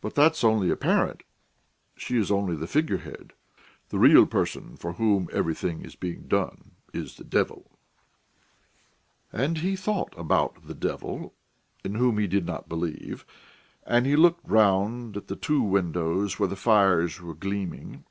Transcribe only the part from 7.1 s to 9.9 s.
the devil." And he